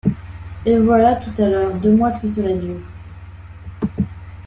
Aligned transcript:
Et 0.65 0.79
voilà 0.79 1.15
tout 1.17 1.29
à 1.39 1.47
l’heure 1.47 1.75
Deux 1.75 1.95
mois 1.95 2.09
que 2.13 2.27
cela 2.27 2.53
dure? 2.55 2.81